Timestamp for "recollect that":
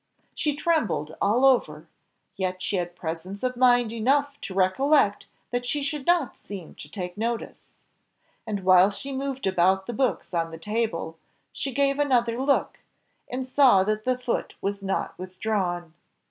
4.55-5.63